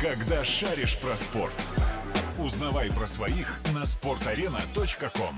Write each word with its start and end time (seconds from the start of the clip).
Когда 0.00 0.44
шаришь 0.44 0.98
про 0.98 1.16
спорт. 1.16 1.56
Узнавай 2.38 2.92
про 2.92 3.06
своих 3.06 3.58
на 3.72 3.84
sportarena.com. 3.84 5.36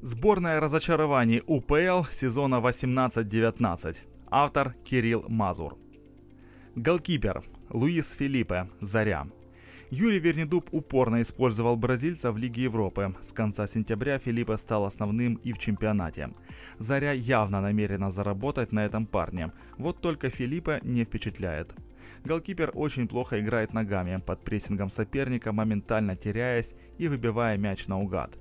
Сборная 0.00 0.60
разочарований 0.60 1.42
УПЛ 1.44 2.04
сезона 2.12 2.60
18-19. 2.60 3.96
Автор 4.30 4.74
Кирилл 4.84 5.24
Мазур. 5.28 5.76
Голкипер 6.76 7.42
Луис 7.70 8.12
Филиппе, 8.12 8.68
Заря. 8.80 9.26
Юрий 9.90 10.20
Вернедуб 10.20 10.68
упорно 10.72 11.20
использовал 11.22 11.76
бразильца 11.76 12.30
в 12.30 12.38
Лиге 12.38 12.62
Европы. 12.62 13.16
С 13.22 13.32
конца 13.32 13.66
сентября 13.66 14.18
Филиппе 14.18 14.56
стал 14.56 14.84
основным 14.84 15.34
и 15.34 15.52
в 15.52 15.58
чемпионате. 15.58 16.30
Заря 16.78 17.10
явно 17.10 17.60
намерена 17.60 18.10
заработать 18.12 18.70
на 18.70 18.84
этом 18.84 19.06
парне. 19.06 19.50
Вот 19.78 20.00
только 20.00 20.30
Филиппе 20.30 20.78
не 20.84 21.04
впечатляет. 21.04 21.74
Голкипер 22.24 22.70
очень 22.74 23.08
плохо 23.08 23.40
играет 23.40 23.72
ногами, 23.72 24.22
под 24.24 24.40
прессингом 24.40 24.90
соперника, 24.90 25.52
моментально 25.52 26.16
теряясь 26.16 26.74
и 26.98 27.08
выбивая 27.08 27.56
мяч 27.56 27.86
наугад. 27.86 28.38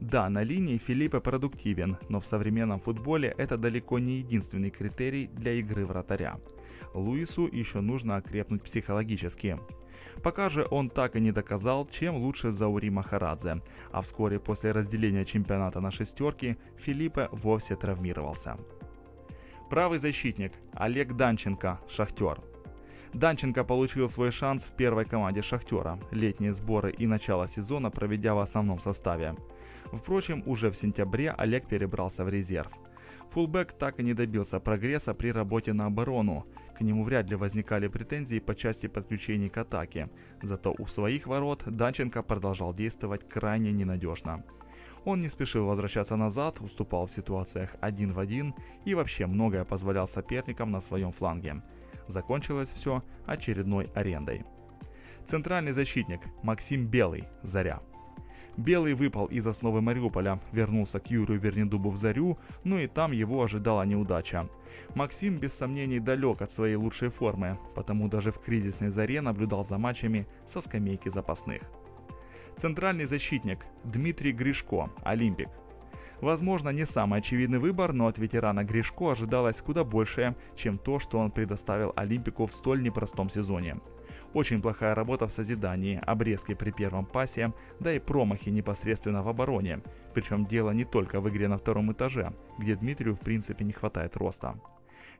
Да, 0.00 0.28
на 0.28 0.42
линии 0.42 0.78
Филиппе 0.78 1.20
продуктивен, 1.20 1.96
но 2.08 2.20
в 2.20 2.26
современном 2.26 2.80
футболе 2.80 3.34
это 3.38 3.56
далеко 3.56 3.98
не 3.98 4.18
единственный 4.18 4.70
критерий 4.70 5.28
для 5.32 5.52
игры 5.52 5.86
вратаря. 5.86 6.38
Луису 6.94 7.46
еще 7.46 7.80
нужно 7.80 8.16
окрепнуть 8.16 8.62
психологически. 8.62 9.58
Пока 10.22 10.50
же 10.50 10.66
он 10.70 10.90
так 10.90 11.16
и 11.16 11.20
не 11.20 11.32
доказал, 11.32 11.86
чем 11.90 12.16
лучше 12.16 12.52
Заури 12.52 12.90
Махарадзе, 12.90 13.62
а 13.92 14.02
вскоре 14.02 14.38
после 14.38 14.72
разделения 14.72 15.24
чемпионата 15.24 15.80
на 15.80 15.90
шестерки 15.90 16.56
Филиппе 16.76 17.28
вовсе 17.32 17.76
травмировался. 17.76 18.56
Правый 19.70 19.98
защитник 19.98 20.52
Олег 20.74 21.14
Данченко, 21.14 21.80
Шахтер. 21.88 22.40
Данченко 23.12 23.64
получил 23.64 24.08
свой 24.08 24.30
шанс 24.30 24.64
в 24.64 24.72
первой 24.72 25.04
команде 25.04 25.42
«Шахтера», 25.42 25.98
летние 26.10 26.52
сборы 26.52 26.90
и 26.90 27.06
начало 27.06 27.48
сезона 27.48 27.90
проведя 27.90 28.34
в 28.34 28.38
основном 28.38 28.80
составе. 28.80 29.34
Впрочем, 29.92 30.42
уже 30.46 30.70
в 30.70 30.76
сентябре 30.76 31.30
Олег 31.30 31.66
перебрался 31.66 32.24
в 32.24 32.28
резерв. 32.28 32.70
Фулбэк 33.30 33.72
так 33.72 33.98
и 34.00 34.02
не 34.02 34.14
добился 34.14 34.60
прогресса 34.60 35.14
при 35.14 35.32
работе 35.32 35.72
на 35.72 35.86
оборону. 35.86 36.46
К 36.78 36.80
нему 36.82 37.04
вряд 37.04 37.30
ли 37.30 37.36
возникали 37.36 37.88
претензии 37.88 38.38
по 38.38 38.54
части 38.54 38.86
подключений 38.86 39.48
к 39.48 39.56
атаке. 39.58 40.08
Зато 40.42 40.74
у 40.78 40.86
своих 40.86 41.26
ворот 41.26 41.64
Данченко 41.66 42.22
продолжал 42.22 42.74
действовать 42.74 43.28
крайне 43.28 43.72
ненадежно. 43.72 44.44
Он 45.04 45.20
не 45.20 45.28
спешил 45.28 45.66
возвращаться 45.66 46.16
назад, 46.16 46.60
уступал 46.60 47.06
в 47.06 47.10
ситуациях 47.10 47.76
один 47.80 48.12
в 48.12 48.18
один 48.18 48.54
и 48.84 48.94
вообще 48.94 49.26
многое 49.26 49.64
позволял 49.64 50.08
соперникам 50.08 50.70
на 50.70 50.80
своем 50.80 51.12
фланге. 51.12 51.62
Закончилось 52.08 52.68
все 52.74 53.02
очередной 53.26 53.90
арендой. 53.94 54.44
Центральный 55.26 55.72
защитник 55.72 56.20
Максим 56.42 56.86
Белый, 56.86 57.24
Заря. 57.42 57.80
Белый 58.56 58.94
выпал 58.94 59.26
из 59.26 59.46
основы 59.46 59.82
Мариуполя, 59.82 60.40
вернулся 60.52 60.98
к 60.98 61.10
Юрию 61.10 61.38
Вернедубу 61.38 61.90
в 61.90 61.96
Зарю, 61.96 62.38
но 62.64 62.78
и 62.78 62.86
там 62.86 63.12
его 63.12 63.42
ожидала 63.42 63.82
неудача. 63.82 64.48
Максим 64.94 65.36
без 65.36 65.52
сомнений 65.52 66.00
далек 66.00 66.40
от 66.40 66.52
своей 66.52 66.76
лучшей 66.76 67.10
формы, 67.10 67.58
потому 67.74 68.08
даже 68.08 68.32
в 68.32 68.38
кризисной 68.38 68.88
Заре 68.88 69.20
наблюдал 69.20 69.64
за 69.64 69.76
матчами 69.76 70.26
со 70.46 70.62
скамейки 70.62 71.10
запасных. 71.10 71.62
Центральный 72.56 73.04
защитник 73.04 73.66
Дмитрий 73.84 74.32
Гришко, 74.32 74.90
Олимпик– 75.04 75.50
Возможно, 76.20 76.70
не 76.70 76.86
самый 76.86 77.18
очевидный 77.20 77.58
выбор, 77.58 77.92
но 77.92 78.06
от 78.06 78.18
ветерана 78.18 78.64
Гришко 78.64 79.12
ожидалось 79.12 79.60
куда 79.60 79.84
большее, 79.84 80.34
чем 80.54 80.78
то, 80.78 80.98
что 80.98 81.18
он 81.18 81.30
предоставил 81.30 81.92
Олимпику 81.96 82.46
в 82.46 82.52
столь 82.52 82.82
непростом 82.82 83.28
сезоне. 83.28 83.80
Очень 84.32 84.62
плохая 84.62 84.94
работа 84.94 85.26
в 85.26 85.32
созидании, 85.32 86.00
обрезки 86.04 86.54
при 86.54 86.70
первом 86.70 87.06
пасе, 87.06 87.52
да 87.80 87.92
и 87.92 87.98
промахи 87.98 88.50
непосредственно 88.50 89.22
в 89.22 89.28
обороне. 89.28 89.80
Причем 90.14 90.46
дело 90.46 90.70
не 90.70 90.84
только 90.84 91.20
в 91.20 91.28
игре 91.28 91.48
на 91.48 91.58
втором 91.58 91.92
этаже, 91.92 92.32
где 92.58 92.76
Дмитрию 92.76 93.14
в 93.14 93.20
принципе 93.20 93.64
не 93.64 93.72
хватает 93.72 94.16
роста. 94.16 94.58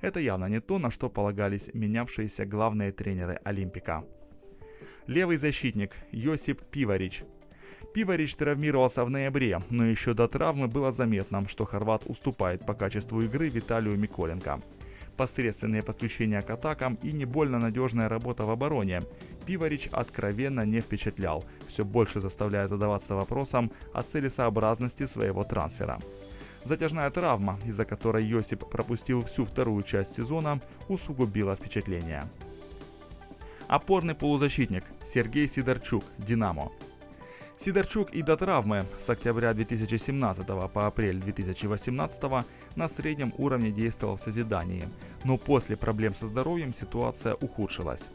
Это 0.00 0.20
явно 0.20 0.46
не 0.46 0.60
то, 0.60 0.78
на 0.78 0.90
что 0.90 1.08
полагались 1.08 1.70
менявшиеся 1.72 2.44
главные 2.44 2.92
тренеры 2.92 3.40
Олимпика. 3.44 4.04
Левый 5.06 5.36
защитник 5.36 5.92
Йосип 6.10 6.62
Пиварич 6.64 7.22
Пиварич 7.94 8.34
травмировался 8.34 9.04
в 9.04 9.10
ноябре, 9.10 9.62
но 9.70 9.86
еще 9.86 10.12
до 10.14 10.28
травмы 10.28 10.68
было 10.68 10.92
заметно, 10.92 11.46
что 11.48 11.64
хорват 11.64 12.02
уступает 12.06 12.66
по 12.66 12.74
качеству 12.74 13.22
игры 13.22 13.48
Виталию 13.48 13.96
Миколенко. 13.96 14.60
Посредственные 15.16 15.82
подключения 15.82 16.42
к 16.42 16.50
атакам 16.50 16.98
и 17.02 17.10
не 17.12 17.24
больно 17.24 17.58
надежная 17.58 18.08
работа 18.08 18.44
в 18.44 18.50
обороне. 18.50 19.02
Пиварич 19.46 19.88
откровенно 19.90 20.66
не 20.66 20.80
впечатлял, 20.80 21.44
все 21.68 21.84
больше 21.84 22.20
заставляя 22.20 22.68
задаваться 22.68 23.14
вопросом 23.14 23.72
о 23.94 24.02
целесообразности 24.02 25.06
своего 25.06 25.44
трансфера. 25.44 25.98
Затяжная 26.64 27.08
травма, 27.10 27.58
из-за 27.64 27.84
которой 27.84 28.24
Йосип 28.24 28.68
пропустил 28.68 29.24
всю 29.24 29.44
вторую 29.44 29.82
часть 29.84 30.14
сезона, 30.14 30.60
усугубила 30.88 31.54
впечатление. 31.56 32.28
Опорный 33.68 34.14
полузащитник 34.14 34.84
Сергей 35.06 35.48
Сидорчук, 35.48 36.04
Динамо. 36.18 36.70
Сидорчук 37.58 38.10
и 38.10 38.22
до 38.22 38.36
травмы 38.36 38.84
с 39.00 39.08
октября 39.08 39.54
2017 39.54 40.46
по 40.46 40.86
апрель 40.86 41.18
2018 41.18 42.22
на 42.76 42.88
среднем 42.88 43.32
уровне 43.38 43.70
действовал 43.70 44.16
в 44.16 44.20
созидании, 44.20 44.88
но 45.24 45.38
после 45.38 45.76
проблем 45.76 46.14
со 46.14 46.26
здоровьем 46.26 46.74
ситуация 46.74 47.34
ухудшилась. 47.34 48.10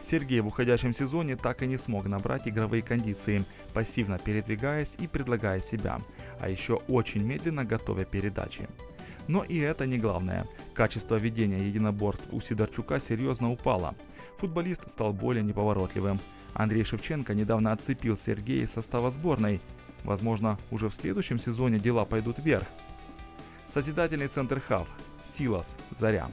Сергей 0.00 0.40
в 0.40 0.46
уходящем 0.46 0.92
сезоне 0.92 1.34
так 1.34 1.62
и 1.62 1.66
не 1.66 1.76
смог 1.76 2.06
набрать 2.06 2.46
игровые 2.46 2.82
кондиции, 2.82 3.44
пассивно 3.72 4.18
передвигаясь 4.18 4.94
и 4.98 5.08
предлагая 5.08 5.60
себя, 5.60 6.00
а 6.38 6.48
еще 6.48 6.74
очень 6.86 7.24
медленно 7.24 7.64
готовя 7.64 8.04
передачи. 8.04 8.68
Но 9.26 9.42
и 9.42 9.58
это 9.58 9.86
не 9.86 9.98
главное. 9.98 10.46
Качество 10.72 11.16
ведения 11.16 11.66
единоборств 11.66 12.28
у 12.30 12.40
Сидорчука 12.40 13.00
серьезно 13.00 13.50
упало. 13.50 13.96
Футболист 14.38 14.88
стал 14.88 15.12
более 15.12 15.42
неповоротливым, 15.42 16.20
Андрей 16.54 16.84
Шевченко 16.84 17.34
недавно 17.34 17.72
отцепил 17.72 18.16
Сергея 18.16 18.64
из 18.64 18.72
состава 18.72 19.10
сборной. 19.10 19.60
Возможно, 20.04 20.58
уже 20.70 20.88
в 20.88 20.94
следующем 20.94 21.38
сезоне 21.38 21.78
дела 21.78 22.04
пойдут 22.04 22.38
вверх. 22.38 22.66
Созидательный 23.66 24.28
центр 24.28 24.60
ХАВ. 24.60 24.88
Силас. 25.26 25.76
Заря. 25.98 26.30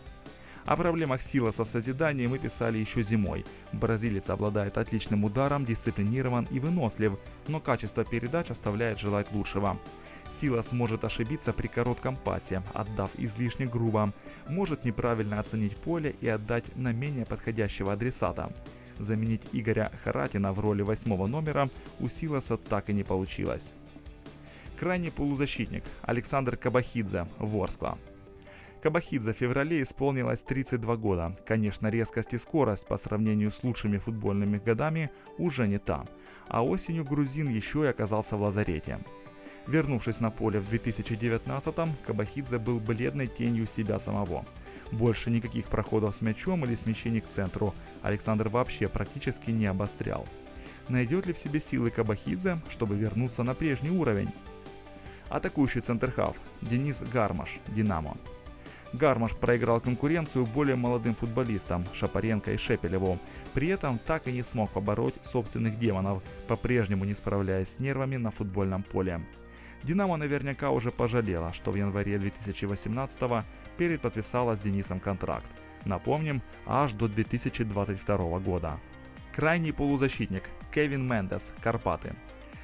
О 0.66 0.76
проблемах 0.76 1.24
Силаса 1.24 1.64
в 1.64 1.70
созидании 1.70 2.28
мы 2.28 2.38
писали 2.38 2.78
еще 2.78 3.02
зимой. 3.02 3.46
Бразилец 3.72 4.30
обладает 4.30 4.78
отличным 4.78 5.26
ударом, 5.26 5.66
дисциплинирован 5.66 6.48
и 6.52 6.60
вынослив, 6.60 7.18
но 7.48 7.60
качество 7.60 8.06
передач 8.06 8.52
оставляет 8.52 9.00
желать 9.00 9.32
лучшего. 9.32 9.80
Силас 10.40 10.72
может 10.72 11.04
ошибиться 11.04 11.52
при 11.52 11.68
коротком 11.68 12.16
пасе, 12.16 12.62
отдав 12.74 13.10
излишне 13.18 13.66
грубо, 13.66 14.14
может 14.48 14.86
неправильно 14.86 15.40
оценить 15.40 15.76
поле 15.76 16.16
и 16.22 16.28
отдать 16.28 16.76
на 16.76 16.94
менее 16.94 17.26
подходящего 17.26 17.94
адресата. 17.94 18.52
Заменить 19.02 19.48
Игоря 19.52 19.92
Харатина 20.04 20.54
в 20.54 20.60
роли 20.60 20.84
восьмого 20.84 21.26
номера 21.26 21.70
у 22.00 22.08
Силаса 22.08 22.56
так 22.58 22.92
и 22.92 22.94
не 22.94 23.04
получилось. 23.04 23.74
Крайний 24.80 25.12
полузащитник 25.12 25.84
Александр 26.04 26.56
Кабахидзе, 26.56 27.26
Ворскла. 27.40 27.98
Кабахидзе 28.84 29.34
в 29.34 29.38
феврале 29.38 29.82
исполнилось 29.82 30.44
32 30.44 30.96
года. 30.98 31.36
Конечно, 31.48 31.88
резкость 31.88 32.36
и 32.36 32.38
скорость 32.38 32.88
по 32.88 32.98
сравнению 32.98 33.50
с 33.50 33.64
лучшими 33.64 33.98
футбольными 33.98 34.60
годами 34.60 35.10
уже 35.40 35.68
не 35.68 35.80
та. 35.80 36.06
А 36.48 36.64
осенью 36.64 37.04
грузин 37.04 37.50
еще 37.50 37.84
и 37.86 37.88
оказался 37.88 38.38
в 38.38 38.42
лазарете. 38.44 39.00
Вернувшись 39.66 40.20
на 40.20 40.30
поле 40.30 40.60
в 40.60 40.72
2019-м, 40.72 41.96
Кабахидзе 42.06 42.60
был 42.60 42.80
бледной 42.80 43.26
тенью 43.26 43.66
себя 43.66 43.98
самого– 43.98 44.46
больше 44.92 45.30
никаких 45.30 45.66
проходов 45.66 46.16
с 46.16 46.22
мячом 46.22 46.66
или 46.66 46.76
смещений 46.76 47.22
к 47.22 47.28
центру 47.28 47.74
Александр 48.02 48.50
вообще 48.50 48.88
практически 48.88 49.52
не 49.52 49.66
обострял. 49.66 50.28
Найдет 50.90 51.26
ли 51.26 51.34
в 51.34 51.38
себе 51.38 51.60
силы 51.60 51.92
Кабахидзе, 51.92 52.60
чтобы 52.70 52.96
вернуться 52.96 53.44
на 53.44 53.54
прежний 53.54 53.92
уровень? 53.92 54.30
Атакующий 55.30 55.82
центрхав 55.82 56.36
Денис 56.62 57.02
Гармаш, 57.14 57.60
Динамо. 57.68 58.18
Гармаш 58.94 59.34
проиграл 59.38 59.80
конкуренцию 59.80 60.46
более 60.46 60.76
молодым 60.76 61.16
футболистам 61.16 61.86
Шапаренко 61.94 62.52
и 62.52 62.58
Шепелеву. 62.58 63.20
При 63.54 63.70
этом 63.70 64.00
так 64.00 64.28
и 64.28 64.34
не 64.34 64.44
смог 64.44 64.72
побороть 64.72 65.16
собственных 65.24 65.80
демонов, 65.80 66.22
по-прежнему 66.48 67.06
не 67.06 67.14
справляясь 67.14 67.76
с 67.76 67.80
нервами 67.80 68.18
на 68.18 68.32
футбольном 68.32 68.84
поле. 68.84 69.22
Динамо 69.84 70.18
наверняка 70.18 70.70
уже 70.70 70.92
пожалела, 70.92 71.54
что 71.54 71.72
в 71.72 71.76
январе 71.76 72.20
2018 72.20 73.20
переподписала 73.78 74.56
с 74.56 74.60
Денисом 74.60 75.00
контракт. 75.00 75.50
Напомним, 75.86 76.42
аж 76.66 76.94
до 76.94 77.08
2022 77.08 78.40
года. 78.40 78.80
Крайний 79.36 79.74
полузащитник 79.74 80.44
Кевин 80.74 81.08
Мендес, 81.08 81.52
Карпаты. 81.62 82.14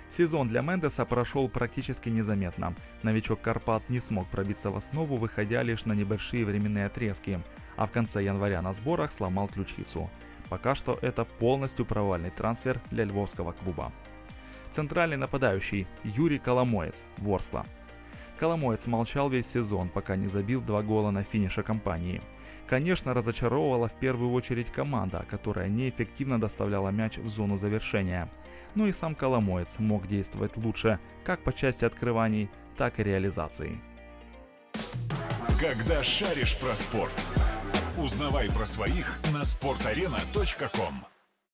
Сезон 0.09 0.47
для 0.47 0.61
Мендеса 0.61 1.05
прошел 1.05 1.49
практически 1.49 2.09
незаметно. 2.09 2.73
Новичок 3.03 3.41
Карпат 3.41 3.89
не 3.89 3.99
смог 3.99 4.27
пробиться 4.27 4.69
в 4.69 4.77
основу, 4.77 5.17
выходя 5.17 5.63
лишь 5.63 5.85
на 5.85 5.93
небольшие 5.93 6.45
временные 6.45 6.85
отрезки, 6.85 7.39
а 7.75 7.85
в 7.87 7.91
конце 7.91 8.23
января 8.23 8.61
на 8.61 8.73
сборах 8.73 9.11
сломал 9.11 9.47
ключицу. 9.47 10.09
Пока 10.49 10.75
что 10.75 10.97
это 11.01 11.25
полностью 11.25 11.85
провальный 11.85 12.29
трансфер 12.29 12.79
для 12.89 13.03
львовского 13.03 13.51
клуба. 13.51 13.91
Центральный 14.77 15.17
нападающий 15.17 15.87
Юрий 16.03 16.37
Коломоец, 16.37 17.07
Ворскла. 17.17 17.65
Коломоец 18.39 18.85
молчал 18.85 19.27
весь 19.27 19.47
сезон, 19.47 19.89
пока 19.89 20.15
не 20.15 20.27
забил 20.27 20.61
два 20.61 20.83
гола 20.83 21.09
на 21.09 21.23
финише 21.23 21.63
кампании. 21.63 22.21
Конечно, 22.67 23.15
разочаровывала 23.15 23.87
в 23.87 23.93
первую 23.93 24.31
очередь 24.33 24.71
команда, 24.71 25.25
которая 25.27 25.67
неэффективно 25.67 26.39
доставляла 26.39 26.89
мяч 26.89 27.17
в 27.17 27.27
зону 27.27 27.57
завершения. 27.57 28.29
Но 28.75 28.85
и 28.85 28.91
сам 28.91 29.15
Коломоец 29.15 29.79
мог 29.79 30.05
действовать 30.05 30.57
лучше 30.57 30.99
как 31.25 31.39
по 31.39 31.51
части 31.51 31.83
открываний, 31.83 32.47
так 32.77 32.99
и 32.99 33.03
реализации. 33.03 33.81
Когда 35.59 36.03
шаришь 36.03 36.55
про 36.59 36.75
спорт. 36.75 37.15
Узнавай 37.97 38.47
про 38.51 38.67
своих 38.67 39.17
на 39.33 39.41
sportarena.com 39.41 41.16